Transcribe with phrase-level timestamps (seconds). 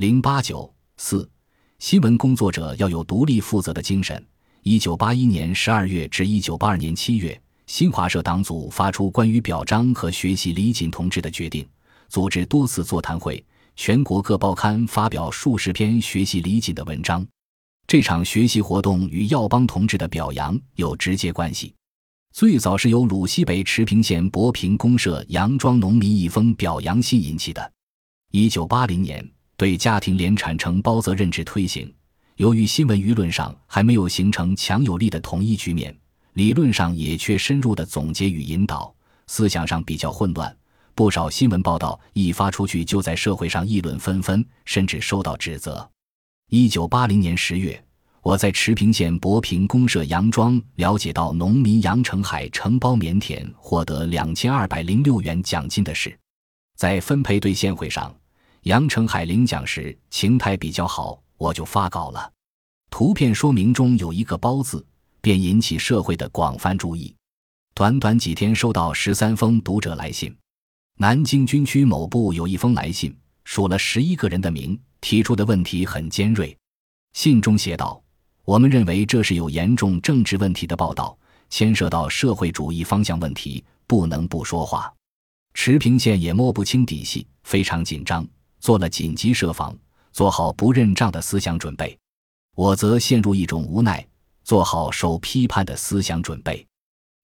[0.00, 1.30] 零八九四，
[1.78, 4.26] 新闻工作者要有独立负责的精神。
[4.62, 11.68] 一九八一年十二月至一九八二年七月，新华社党组发出关于表彰和学习李锦同志的决定，
[12.08, 13.44] 组织多次座谈会，
[13.76, 17.22] 全国各报刊发表数十篇学习李锦的文章。
[17.86, 21.74] 这场学习活动与耀邦同志的表扬有直接关系。
[22.32, 27.70] 最早是由鲁西北持平县博平公社杨庄农民一封表扬信引起的。
[28.30, 29.30] 一九八零年，
[29.60, 31.92] 对家庭联产承包责任制推行，
[32.36, 35.94] 由于新闻舆论上还没有形成强有力的统一局面，
[36.32, 38.90] 理论上也缺深入的总结与引导，
[39.26, 40.56] 思想上比较混乱，
[40.94, 45.86] 不少新闻报道一发出去就在社会上议论纷纷，甚至受到指责。
[46.48, 47.84] 一九八零年十月。
[48.22, 56.18] 我在持平县博平公社杨庄了解到农民杨成海承包棉田获得两千二百零六元奖金的事，
[56.76, 58.14] 在分配兑现会上，
[58.62, 62.30] 杨成海领奖时情态比较好，我就发稿了。
[62.90, 64.84] 图片说明中有一个“包”字，
[65.20, 67.14] 便引起社会的广泛注意。
[67.74, 70.36] 短短几天，收到十三封读者来信。
[70.98, 76.56] 南京军区某部有一封来信，数了十一个人的名，提出的问题很尖锐。
[77.12, 78.02] 信中写道。
[78.46, 81.16] 我们认为这是有严重政治问题的报道，
[81.50, 84.92] 牵涉到社会主义方向问题，不能不说话。
[85.54, 88.26] 持平县也摸不清底细，非常紧张，
[88.60, 89.76] 做了紧急设防，
[90.12, 91.98] 做好不认账的思想准备。
[92.54, 94.06] 我则陷入一种无奈，
[94.44, 96.64] 做好受批判的思想准备。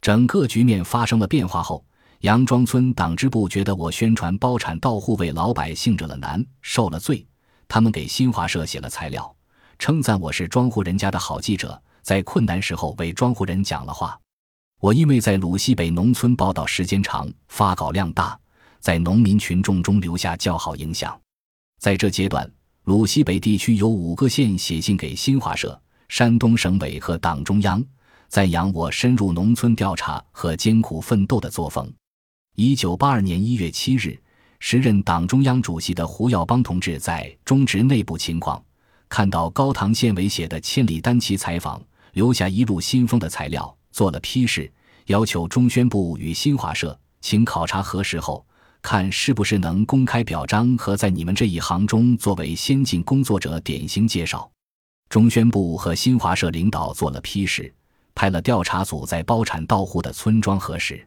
[0.00, 1.84] 整个局面发生了变化后，
[2.20, 7.26] 杨庄村党支部觉得我宣传包产到户，为老百姓惹了难，受了罪，
[7.66, 9.34] 他们给新华社写了材料。
[9.78, 14.18] 称赞我是庄户人家的好记者，在困难时候为庄户人讲了话。
[14.80, 18.38] 我因为在鲁西北农村报道时间长，发稿量大，
[18.82, 21.18] 在农民群众中留下较好影响。
[21.78, 22.50] 在这阶段，
[22.84, 27.82] 鲁西北地区有五个县写信给新华社、山东省委和党中央，
[28.28, 31.90] 赞扬我深入农村调查和艰苦奋斗的作风。
[32.56, 34.20] 一九八二年一月七日，
[34.58, 38.58] 时任党中央主席的胡耀邦同志在《中直内部情况》。
[39.08, 41.80] 看到高唐县委写的千里单骑采访，
[42.14, 44.72] 留下一路新风的材料，做了批示，
[45.06, 48.44] 要求中宣部与新华社请考察核实后，
[48.82, 54.50] 看是不是能公开表彰和在你们这一行中作为先进工作者典型介绍。
[55.08, 57.72] 中宣部和新华社领导做了批示，
[58.14, 61.06] 派了调查组在包产到户的村庄核实。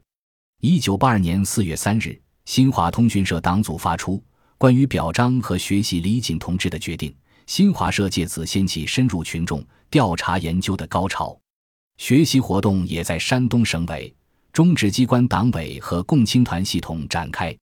[0.61, 4.23] 一九八二年四月三日，新华通讯社党组发出
[4.57, 7.13] 关于表彰和学习李锦同志的决定。
[7.45, 11.37] 新华社借此掀起深入群众调查研究的高潮，
[11.97, 14.11] 学习活动也在山东省委、
[14.51, 17.55] 中指机关党委和共青团系统展开。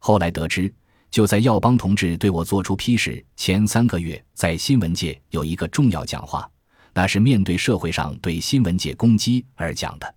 [0.00, 0.72] 后来得知，
[1.10, 6.50] 就在耀邦同志对我做出批示前三个月，在新闻界有一个重要讲话，
[6.92, 10.14] 那是面对社会上对新闻界攻击而讲的。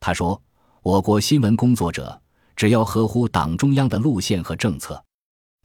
[0.00, 0.40] 他说
[0.82, 2.20] ：“我国新闻工作者
[2.56, 5.00] 只要合乎党中央的路线和政策。”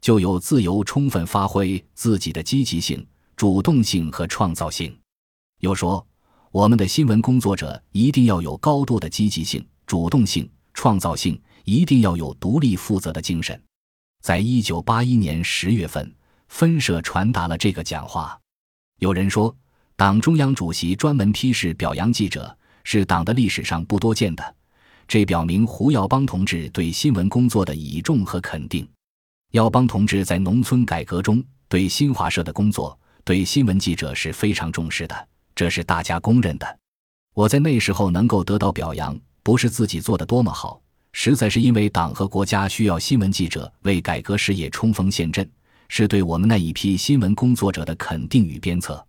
[0.01, 3.07] 就有自由充分发挥自己的积极性、
[3.38, 4.94] 主动性和创造性。
[5.62, 6.06] 又说，
[6.51, 13.62] 我们的新闻工作者一定要有高度的积极性、主动性、创造性，一定要有独立负责的精神。
[14.22, 16.13] 在一九八一年十月份，
[16.47, 18.40] 分社传达了这个讲话。
[19.00, 19.53] 有人说，
[19.96, 24.56] 党中央主席专门批示表扬记者，是党的历史上不多见的。
[25.07, 28.88] 这表明胡耀邦同志对新闻工作的倚重和肯定。
[29.51, 36.80] 耀邦同志在农村改革中对新华社的工作、对新闻记者是非常重视的，这是大家公认的。
[37.34, 40.81] 我在那时候能够得到表扬，不是自己做的多么好，
[41.13, 45.47] 实在是因为党和国家需要新闻记者为改革事业冲锋陷阵，
[45.88, 49.03] 是对我们那一批新闻工作者的肯定与鞭策。